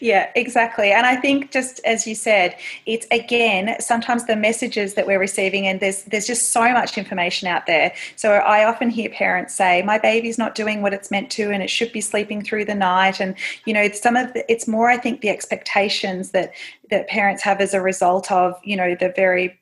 [0.00, 0.90] yeah, exactly.
[0.90, 2.56] And I think just as you said,
[2.86, 7.46] it's again sometimes the messages that we're receiving and there's there's just so much information
[7.48, 7.92] out there.
[8.16, 11.62] So I often hear parents say, "My baby's not doing what it's meant to and
[11.62, 13.34] it should be sleeping through the night." And
[13.66, 16.52] you know, some of the, it's more I think the expectations that
[16.90, 19.58] that parents have as a result of, you know, the very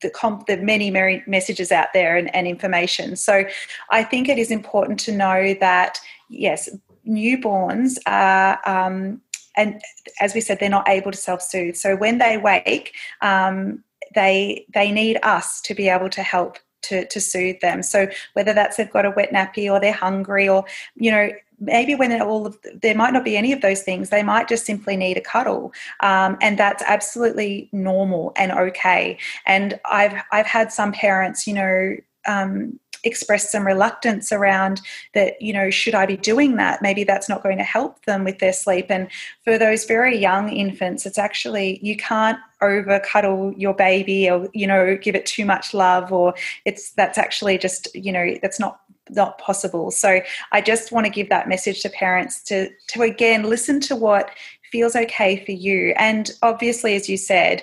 [0.00, 0.90] the, comp, the many,
[1.26, 3.16] messages out there and, and information.
[3.16, 3.44] So
[3.90, 6.68] I think it is important to know that, yes,
[7.06, 8.60] newborns are.
[8.68, 9.20] Um,
[9.56, 9.80] and
[10.20, 11.76] as we said, they're not able to self-soothe.
[11.76, 13.82] So when they wake, um,
[14.14, 17.82] they they need us to be able to help to, to soothe them.
[17.82, 21.30] So whether that's they've got a wet nappy or they're hungry or you know
[21.60, 24.64] maybe when all of there might not be any of those things they might just
[24.64, 25.72] simply need a cuddle.
[26.00, 29.18] Um, and that's absolutely normal and okay.
[29.46, 34.80] And i've i've had some parents you know um, express some reluctance around
[35.14, 36.82] that you know should i be doing that?
[36.82, 38.86] Maybe that's not going to help them with their sleep.
[38.90, 39.08] And
[39.44, 44.66] for those very young infants it's actually you can't over cuddle your baby or you
[44.66, 48.80] know give it too much love or it's that's actually just you know that's not
[49.10, 49.90] not possible.
[49.90, 50.20] So
[50.52, 54.30] I just want to give that message to parents to to again listen to what
[54.70, 55.94] feels okay for you.
[55.96, 57.62] And obviously, as you said,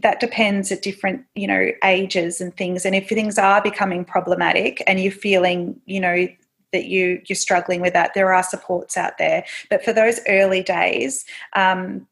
[0.00, 2.84] that depends at different you know ages and things.
[2.84, 6.28] And if things are becoming problematic and you're feeling you know
[6.72, 9.44] that you you're struggling with that, there are supports out there.
[9.70, 11.24] But for those early days.
[11.54, 12.06] Um,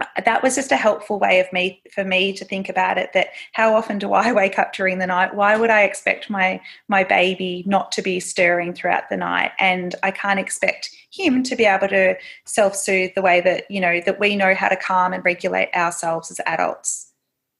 [0.00, 3.12] Uh, that was just a helpful way of me for me to think about it
[3.12, 5.34] that how often do i wake up during the night?
[5.34, 9.52] Why would i expect my my baby not to be stirring throughout the night?
[9.58, 14.00] And i can't expect him to be able to self-soothe the way that you know
[14.04, 17.13] that we know how to calm and regulate ourselves as adults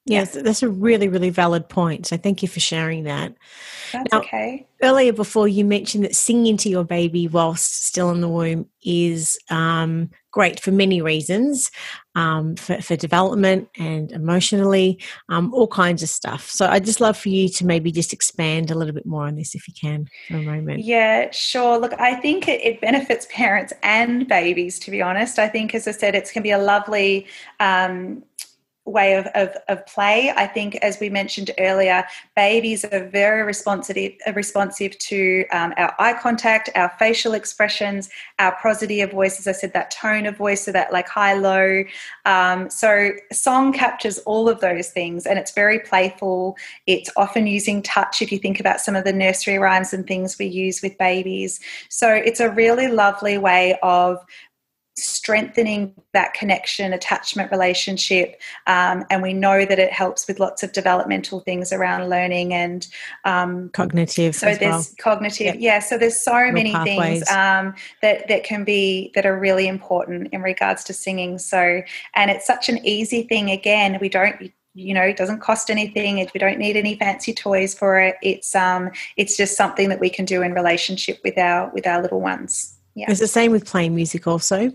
[0.07, 2.07] Yes, that's a really, really valid point.
[2.07, 3.35] So thank you for sharing that.
[3.93, 4.67] That's now, okay.
[4.83, 9.39] Earlier, before you mentioned that singing to your baby whilst still in the womb is
[9.49, 11.71] um, great for many reasons
[12.17, 16.51] um, for, for, development and emotionally, um, all kinds of stuff.
[16.51, 19.37] So I'd just love for you to maybe just expand a little bit more on
[19.37, 20.81] this if you can for a moment.
[20.81, 21.79] Yeah, sure.
[21.79, 25.39] Look, I think it, it benefits parents and babies, to be honest.
[25.39, 27.27] I think, as I said, it's going to be a lovely.
[28.87, 30.31] Way of, of, of play.
[30.37, 32.05] I think, as we mentioned earlier,
[32.37, 39.01] babies are very responsive, responsive to um, our eye contact, our facial expressions, our prosody
[39.01, 41.85] of voice, as I said, that tone of voice, so that like high, low.
[42.27, 46.55] Um, so, song captures all of those things and it's very playful.
[46.87, 50.39] It's often using touch if you think about some of the nursery rhymes and things
[50.39, 51.59] we use with babies.
[51.89, 54.23] So, it's a really lovely way of
[54.97, 58.41] strengthening that connection, attachment relationship.
[58.67, 62.87] Um, and we know that it helps with lots of developmental things around learning and
[63.25, 64.35] um, cognitive.
[64.37, 64.85] So there's well.
[64.99, 65.57] cognitive, yep.
[65.59, 65.79] yeah.
[65.81, 66.99] So there's so many pathways.
[66.99, 71.39] things um, that that can be that are really important in regards to singing.
[71.39, 71.83] So
[72.15, 73.51] and it's such an easy thing.
[73.51, 77.33] Again, we don't you know it doesn't cost anything if we don't need any fancy
[77.33, 81.39] toys for it it's um it's just something that we can do in relationship with
[81.39, 84.73] our with our little ones yeah it's the same with playing music also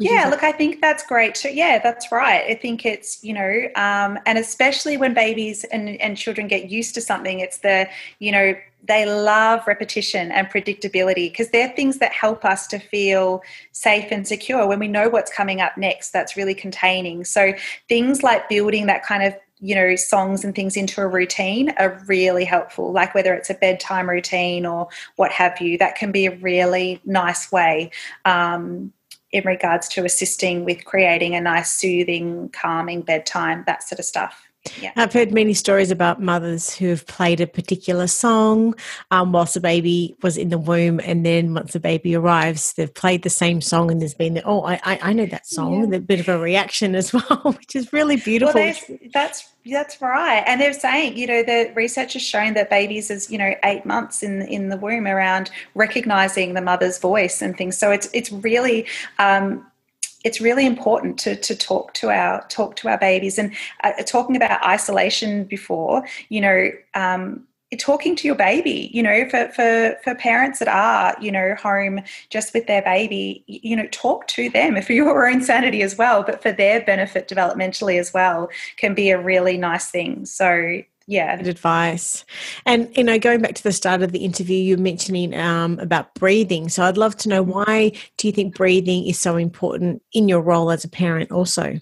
[0.00, 1.50] yeah look i think that's great too.
[1.50, 2.44] Yeah that's right.
[2.48, 6.94] I think it's you know um, and especially when babies and, and children get used
[6.94, 8.54] to something it's the you know
[8.86, 14.26] they love repetition and predictability because they're things that help us to feel safe and
[14.26, 17.24] secure when we know what's coming up next that's really containing.
[17.24, 17.52] So
[17.88, 22.02] things like building that kind of you know songs and things into a routine are
[22.06, 25.76] really helpful like whether it's a bedtime routine or what have you.
[25.76, 27.90] That can be a really nice way
[28.24, 28.92] um,
[29.32, 34.49] in regards to assisting with creating a nice soothing calming bedtime that sort of stuff
[34.80, 34.92] yeah.
[34.96, 38.74] I've heard many stories about mothers who have played a particular song
[39.10, 42.92] um, whilst the baby was in the womb, and then once the baby arrives, they've
[42.92, 45.96] played the same song, and there's been the, oh, I, I know that song, yeah.
[45.96, 48.60] a bit of a reaction as well, which is really beautiful.
[48.60, 48.74] Well,
[49.12, 53.30] that's that's right, and they're saying, you know, the research has shown that babies is,
[53.30, 57.78] you know, eight months in in the womb around recognizing the mother's voice and things.
[57.78, 58.86] So it's it's really
[59.18, 59.66] um,
[60.24, 63.38] it's really important to, to talk to our talk to our babies.
[63.38, 63.54] And
[63.84, 67.46] uh, talking about isolation before you know um,
[67.78, 72.00] talking to your baby you know for, for for parents that are you know home
[72.28, 76.24] just with their baby you know talk to them for your own sanity as well
[76.24, 80.26] but for their benefit developmentally as well can be a really nice thing.
[80.26, 81.36] So yeah.
[81.36, 82.24] Good advice.
[82.66, 86.14] And you know going back to the start of the interview you're mentioning um, about
[86.14, 86.68] breathing.
[86.68, 90.40] So i'd love to know why do you think breathing is so important in your
[90.40, 91.80] role as a parent also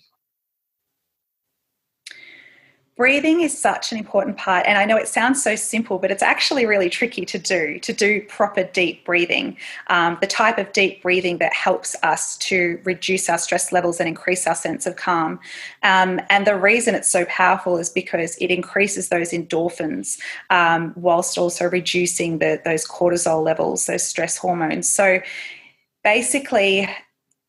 [2.99, 6.23] breathing is such an important part and i know it sounds so simple but it's
[6.23, 9.57] actually really tricky to do to do proper deep breathing
[9.87, 14.09] um, the type of deep breathing that helps us to reduce our stress levels and
[14.09, 15.39] increase our sense of calm.
[15.83, 20.19] Um, and the reason it's so powerful is because it increases those endorphins
[20.51, 24.89] um, whilst also reducing the, those cortisol levels those stress hormones.
[24.89, 25.21] So
[26.05, 26.89] basically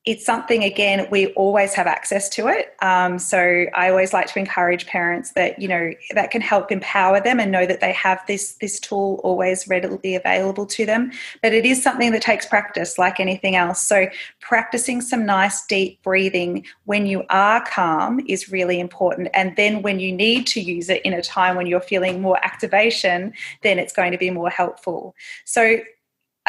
[0.09, 2.73] it's something again we always have access to it.
[2.81, 7.21] Um, so i always like to encourage parents that you know that can help empower
[7.21, 11.11] them and know that they have this this tool always readily available to them.
[11.43, 13.81] But it is something that takes practice like anything else.
[13.81, 14.07] So
[14.39, 19.29] practicing some nice deep breathing when you are calm is really important.
[19.35, 22.43] And then when you need to use it in a time when you're feeling more
[22.43, 25.15] activation then it's going to be more helpful.
[25.45, 25.79] So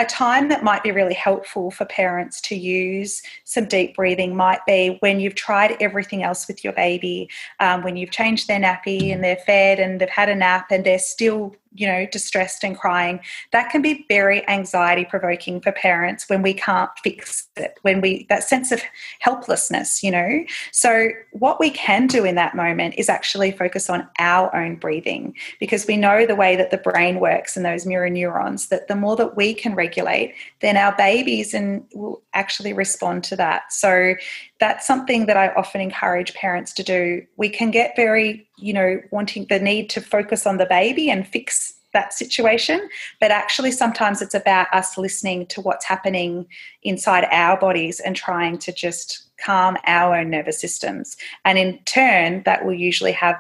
[0.01, 4.65] a time that might be really helpful for parents to use some deep breathing might
[4.67, 7.29] be when you've tried everything else with your baby,
[7.61, 10.85] um, when you've changed their nappy and they're fed and they've had a nap and
[10.85, 13.21] they're still you know, distressed and crying,
[13.53, 18.27] that can be very anxiety provoking for parents when we can't fix it, when we,
[18.29, 18.83] that sense of
[19.21, 20.45] helplessness, you know.
[20.73, 25.35] So, what we can do in that moment is actually focus on our own breathing
[25.61, 28.97] because we know the way that the brain works and those mirror neurons, that the
[28.97, 33.73] more that we can regulate, then our babies and will actually respond to that.
[33.73, 34.15] So,
[34.61, 37.27] that's something that I often encourage parents to do.
[37.37, 41.27] We can get very, you know, wanting the need to focus on the baby and
[41.27, 42.89] fix that situation,
[43.21, 46.47] but actually sometimes it's about us listening to what's happening
[46.83, 51.17] inside our bodies and trying to just calm our own nervous systems.
[51.45, 53.37] And in turn, that will usually have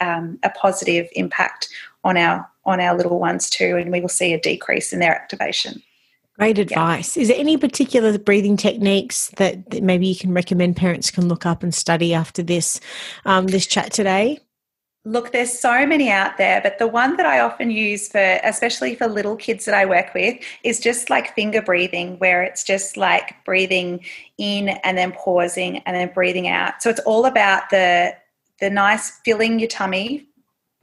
[0.00, 1.68] um, a positive impact
[2.04, 5.14] on our on our little ones too, and we will see a decrease in their
[5.14, 5.80] activation.
[6.38, 7.16] Great advice.
[7.16, 7.22] Yeah.
[7.22, 11.46] Is there any particular breathing techniques that, that, maybe you can recommend parents can look
[11.46, 12.78] up and study after this
[13.24, 14.38] um, this chat today?
[15.04, 18.96] Look, there's so many out there, but the one that I often use for, especially
[18.96, 22.96] for little kids that I work with, is just like finger breathing, where it's just
[22.96, 24.04] like breathing
[24.36, 26.82] in and then pausing and then breathing out.
[26.82, 28.14] So it's all about the
[28.60, 30.26] the nice filling your tummy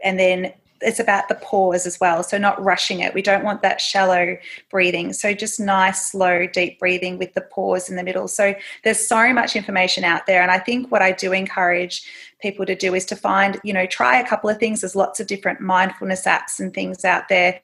[0.03, 0.53] and then
[0.83, 2.23] it's about the pause as well.
[2.23, 3.13] So not rushing it.
[3.13, 4.37] We don't want that shallow
[4.69, 5.13] breathing.
[5.13, 8.27] So just nice, slow, deep breathing with the pause in the middle.
[8.27, 10.41] So there's so much information out there.
[10.41, 12.07] And I think what I do encourage
[12.41, 14.81] people to do is to find, you know, try a couple of things.
[14.81, 17.61] There's lots of different mindfulness apps and things out there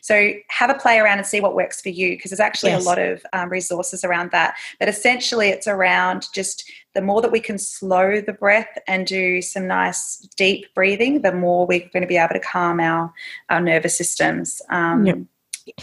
[0.00, 2.84] so have a play around and see what works for you because there's actually yes.
[2.84, 4.56] a lot of um, resources around that.
[4.78, 9.40] But essentially, it's around just the more that we can slow the breath and do
[9.42, 13.12] some nice deep breathing, the more we're going to be able to calm our,
[13.48, 14.60] our nervous systems.
[14.70, 15.18] Um, yep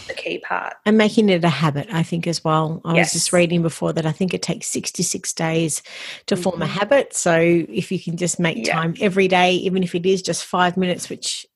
[0.06, 0.74] the key part.
[0.84, 2.80] And making it a habit, I think, as well.
[2.84, 3.06] I yes.
[3.06, 5.82] was just reading before that I think it takes 66 days
[6.26, 6.42] to mm-hmm.
[6.42, 6.74] form a mm-hmm.
[6.74, 7.14] habit.
[7.14, 8.74] So if you can just make yeah.
[8.74, 11.46] time every day, even if it is just five minutes, which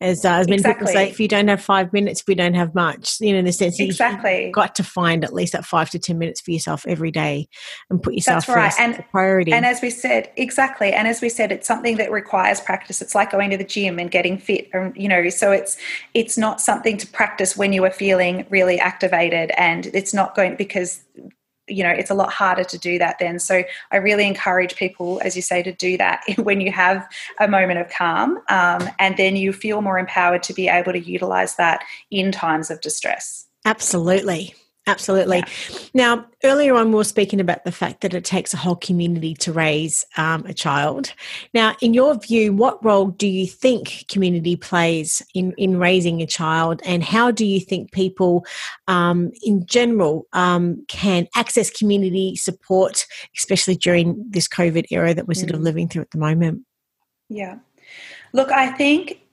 [0.00, 0.86] As, uh, as many exactly.
[0.86, 3.20] people say, if you don't have five minutes, we don't have much.
[3.20, 4.44] You know, in the sense that exactly.
[4.46, 7.48] you've got to find at least that five to 10 minutes for yourself every day
[7.90, 8.64] and put yourself That's right.
[8.66, 9.52] first, and, priority.
[9.52, 10.92] And as we said, exactly.
[10.92, 13.00] And as we said, it's something that requires practice.
[13.00, 15.76] It's like going to the gym and getting fit, And, you know, so it's,
[16.14, 20.56] it's not something to practice when you are feeling really activated and it's not going
[20.56, 21.02] because
[21.68, 23.38] you know it's a lot harder to do that then.
[23.38, 27.06] So i really encourage people as you say to do that when you have
[27.40, 31.00] a moment of calm um, and then you feel more empowered to be able to
[31.00, 33.46] utilize that in times of distress.
[33.64, 34.54] Absolutely
[34.86, 35.38] Absolutely.
[35.38, 35.78] Yeah.
[35.94, 39.32] Now, earlier on, we were speaking about the fact that it takes a whole community
[39.36, 41.14] to raise um, a child.
[41.54, 46.26] Now, in your view, what role do you think community plays in, in raising a
[46.26, 48.44] child, and how do you think people
[48.86, 53.06] um, in general um, can access community support,
[53.38, 55.64] especially during this COVID era that we're sort of mm.
[55.64, 56.62] living through at the moment?
[57.30, 57.56] Yeah.
[58.34, 59.23] Look, I think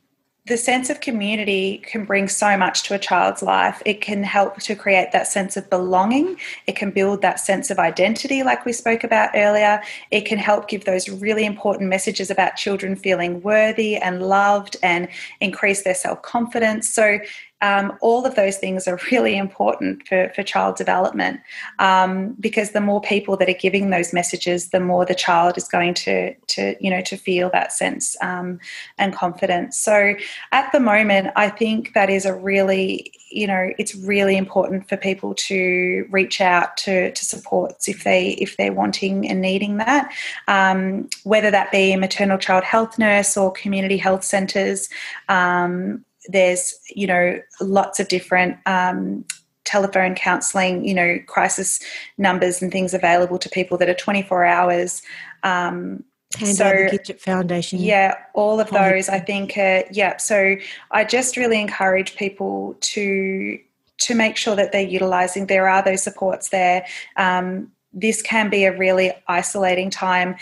[0.51, 3.81] the sense of community can bring so much to a child's life.
[3.85, 6.35] It can help to create that sense of belonging.
[6.67, 9.81] It can build that sense of identity, like we spoke about earlier.
[10.11, 15.07] It can help give those really important messages about children feeling worthy and loved and
[15.39, 16.89] increase their self confidence.
[16.89, 17.19] So,
[17.61, 21.39] um, all of those things are really important for, for child development
[21.79, 25.67] um, because the more people that are giving those messages, the more the child is
[25.67, 28.59] going to, to you know, to feel that sense um,
[28.97, 29.77] and confidence.
[29.77, 30.15] So
[30.51, 34.97] at the moment, I think that is a really, you know, it's really important for
[34.97, 40.11] people to reach out to, to supports if they if they're wanting and needing that,
[40.47, 44.89] um, whether that be a maternal child health nurse or community health centres
[45.29, 49.25] um, there's you know lots of different um,
[49.63, 51.79] telephone counselling, you know, crisis
[52.17, 55.01] numbers and things available to people that are 24 hours.
[55.43, 56.03] Um,
[56.37, 57.79] Hand so, the Gidget Foundation.
[57.79, 59.09] Yeah, all of those.
[59.09, 59.57] I think.
[59.57, 60.15] Uh, yeah.
[60.15, 60.55] So
[60.91, 63.59] I just really encourage people to
[63.99, 65.47] to make sure that they're utilising.
[65.47, 66.85] There are those supports there.
[67.17, 70.37] Um, this can be a really isolating time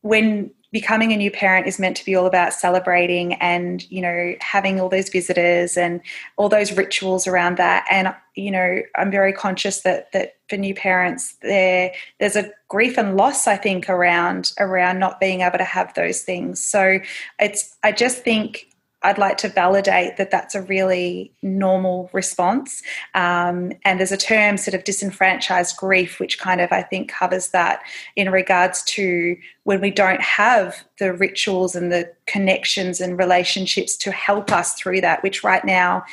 [0.00, 4.34] when becoming a new parent is meant to be all about celebrating and you know
[4.40, 6.00] having all those visitors and
[6.36, 7.86] all those rituals around that.
[7.90, 12.96] And you know i'm very conscious that that for new parents there there's a grief
[12.96, 16.64] and loss i think around around not being able to have those things.
[16.64, 17.00] So
[17.40, 18.67] it's i just think
[19.02, 22.82] I'd like to validate that that's a really normal response.
[23.14, 27.48] Um, and there's a term, sort of disenfranchised grief, which kind of, I think, covers
[27.48, 27.82] that
[28.16, 34.10] in regards to when we don't have the rituals and the connections and relationships to
[34.10, 36.04] help us through that, which right now,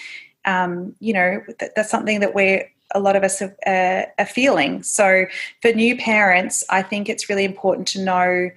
[0.45, 4.27] um, you know, that, that's something that we're a lot of us are, uh, are
[4.27, 4.83] feeling.
[4.83, 5.25] So,
[5.61, 8.51] for new parents, I think it's really important to know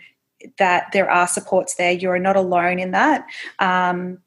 [0.58, 1.92] that there are supports there.
[1.92, 3.26] You're not alone in that.
[3.58, 4.18] Um,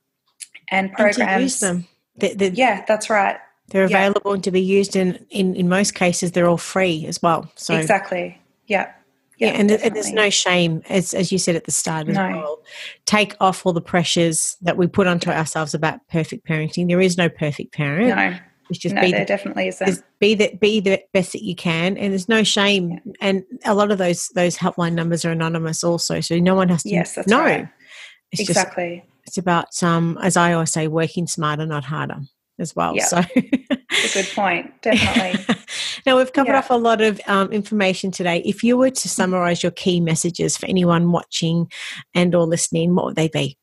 [0.70, 1.18] and programs.
[1.20, 1.88] And to use them.
[2.18, 3.38] The, the, yeah, that's right.
[3.70, 4.34] They're available yeah.
[4.36, 7.52] and to be used in, in, in most cases, they're all free as well.
[7.56, 8.40] So Exactly.
[8.68, 8.92] Yeah.
[9.38, 12.30] Yeah, yeah and there's no shame, as, as you said at the start as no.
[12.30, 12.62] well.
[13.06, 16.88] Take off all the pressures that we put onto ourselves about perfect parenting.
[16.88, 18.10] There is no perfect parent.
[18.10, 18.38] No.
[18.72, 20.04] It's just no, be there the, definitely isn't.
[20.20, 22.92] Be the be the best that you can, and there's no shame.
[22.92, 23.14] Yeah.
[23.20, 26.84] And a lot of those those helpline numbers are anonymous, also, so no one has
[26.84, 27.42] to yes, that's know.
[27.42, 27.68] Right.
[28.32, 29.04] It's exactly.
[29.06, 32.22] Just, it's about, um, as I always say, working smarter, not harder,
[32.60, 32.96] as well.
[32.96, 33.06] Yep.
[33.06, 35.56] So, a good point, definitely.
[36.06, 36.60] now we've covered yeah.
[36.60, 38.42] off a lot of um, information today.
[38.46, 41.70] If you were to summarize your key messages for anyone watching
[42.16, 43.58] and or listening, what would they be?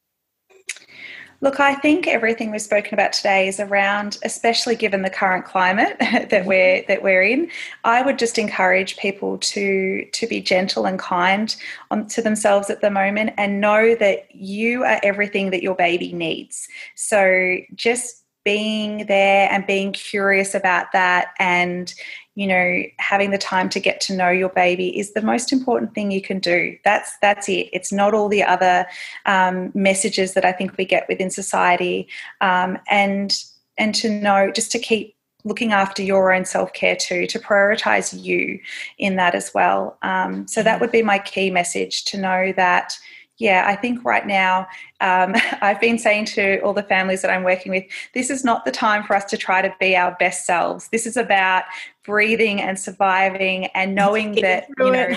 [1.40, 5.96] Look, I think everything we've spoken about today is around, especially given the current climate
[6.00, 6.86] that we're mm-hmm.
[6.88, 7.50] that we're in.
[7.84, 11.54] I would just encourage people to to be gentle and kind
[11.92, 16.12] on, to themselves at the moment, and know that you are everything that your baby
[16.12, 16.66] needs.
[16.96, 21.94] So just being there and being curious about that and
[22.38, 25.92] you know having the time to get to know your baby is the most important
[25.92, 26.78] thing you can do.
[26.84, 27.68] That's that's it.
[27.72, 28.86] It's not all the other
[29.26, 32.06] um, messages that i think we get within society.
[32.40, 33.36] Um, and
[33.76, 38.60] and to know just to keep looking after your own self-care too to prioritize you
[38.98, 39.98] in that as well.
[40.02, 42.96] Um, so that would be my key message to know that
[43.38, 44.66] yeah, I think right now,
[45.00, 48.64] um, I've been saying to all the families that I'm working with, this is not
[48.64, 50.88] the time for us to try to be our best selves.
[50.88, 51.64] This is about
[52.04, 55.16] breathing and surviving and knowing that, you know,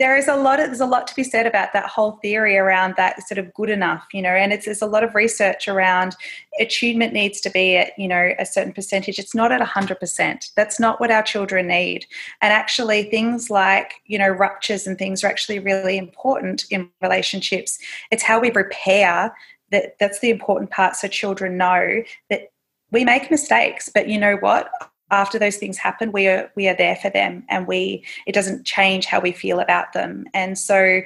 [0.00, 2.56] there is a lot of, there's a lot to be said about that whole theory
[2.56, 5.68] around that sort of good enough you know and it's there's a lot of research
[5.68, 6.16] around
[6.58, 9.18] attunement needs to be at you know a certain percentage.
[9.18, 12.06] It's not at 100% that's not what our children need.
[12.40, 17.78] And actually things like you know ruptures and things are actually really important in relationships.
[18.10, 19.34] It's how we repair
[19.70, 22.50] that that's the important part so children know that
[22.90, 24.68] we make mistakes but you know what
[25.10, 28.64] after those things happen we are we are there for them and we it doesn't
[28.64, 31.00] change how we feel about them and so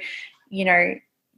[0.49, 0.95] you know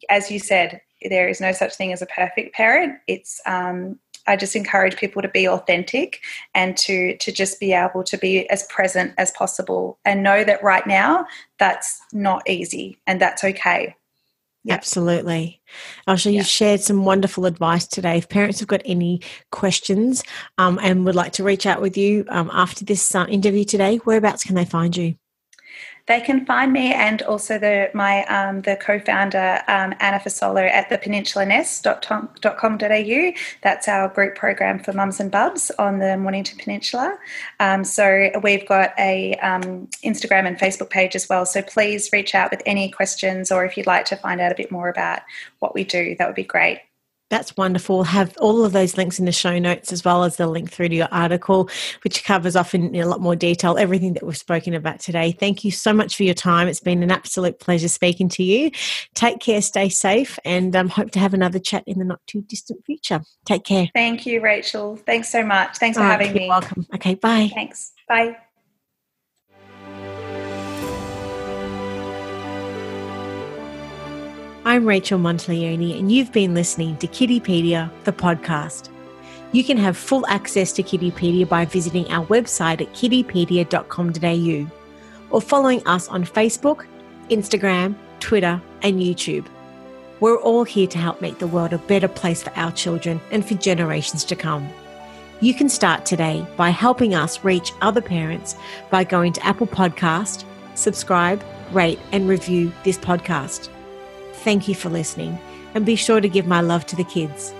[0.09, 4.36] as you said there is no such thing as a perfect parent it's um, I
[4.36, 6.22] just encourage people to be authentic
[6.53, 10.61] and to to just be able to be as present as possible and know that
[10.61, 11.26] right now
[11.59, 13.95] that's not easy and that's okay.
[14.70, 15.61] Absolutely.
[16.07, 18.18] Asha, you've shared some wonderful advice today.
[18.18, 20.24] If parents have got any questions
[20.57, 23.97] um, and would like to reach out with you um, after this uh, interview today,
[23.97, 25.15] whereabouts can they find you?
[26.08, 30.89] They can find me and also the my um, the co-founder um, Anna Fasolo at
[30.89, 33.34] the peninsulaNest.com.au.
[33.62, 37.20] That's our group program for mums and bubs on the Mornington Peninsula.
[37.60, 41.45] Um, so we've got a um, Instagram and Facebook page as well.
[41.45, 44.55] So please reach out with any questions or if you'd like to find out a
[44.55, 45.20] bit more about
[45.60, 46.80] what we do, that would be great.
[47.30, 48.03] That's wonderful.
[48.03, 50.89] Have all of those links in the show notes as well as the link through
[50.89, 51.69] to your article,
[52.03, 55.34] which covers off in a lot more detail everything that we've spoken about today.
[55.34, 56.67] Thank you so much for your time.
[56.67, 58.71] It's been an absolute pleasure speaking to you.
[59.13, 62.41] Take care, stay safe, and um, hope to have another chat in the not too
[62.43, 63.21] distant future.
[63.45, 63.89] Take care.
[63.93, 64.95] Thank you, Rachel.
[64.95, 65.78] Thanks so much.
[65.78, 66.47] Thanks for having me.
[66.47, 66.86] Welcome.
[66.95, 67.51] Okay, bye.
[67.53, 67.91] Thanks.
[68.07, 68.38] Bye.
[74.68, 78.89] I'm Rachel Monteleone, and you've been listening to Kiddipedia, the podcast.
[79.53, 84.72] You can have full access to Kiddipedia by visiting our website at kiddipedia.com.au
[85.30, 86.86] or following us on Facebook,
[87.30, 89.45] Instagram, Twitter, and YouTube.
[90.20, 93.47] We're all here to help make the world a better place for our children and
[93.47, 94.68] for generations to come.
[95.39, 98.57] You can start today by helping us reach other parents
[98.91, 100.43] by going to Apple Podcast,
[100.76, 101.41] subscribe,
[101.72, 103.70] rate, and review this podcast.
[104.43, 105.38] Thank you for listening,
[105.73, 107.53] and be sure to give my love to the kids.